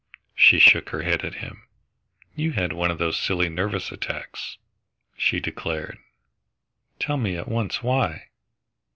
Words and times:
She 0.33 0.57
shook 0.57 0.89
her 0.89 1.03
head 1.03 1.23
at 1.23 1.35
him. 1.45 1.67
"You've 2.33 2.55
had 2.55 2.73
one 2.73 2.89
of 2.89 2.97
those 2.97 3.19
silly 3.19 3.49
nervous 3.49 3.91
attacks," 3.91 4.57
she 5.15 5.39
declared. 5.39 5.99
"Tell 6.97 7.17
me 7.17 7.37
at 7.37 7.47
once 7.47 7.83
why?" 7.83 8.29